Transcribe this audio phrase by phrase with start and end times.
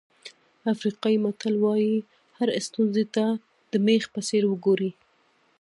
[0.73, 1.95] افریقایي متل وایي
[2.37, 3.25] هرې ستونزې ته
[3.71, 4.91] د مېخ په څېر وګورئ.